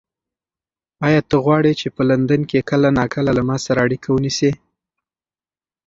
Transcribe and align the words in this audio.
ایا 1.05 1.21
ته 1.29 1.35
غواړې 1.45 1.73
چې 1.79 1.87
په 1.95 2.01
لندن 2.09 2.41
کې 2.49 2.67
کله 2.69 2.87
ناکله 2.97 3.31
له 3.37 3.43
ما 3.49 3.57
سره 3.65 3.79
اړیکه 3.85 4.09
ونیسې؟ 4.11 4.51